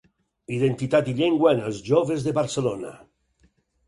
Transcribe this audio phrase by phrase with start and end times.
[0.53, 2.95] Identitat i llengua en els joves de Barcelona.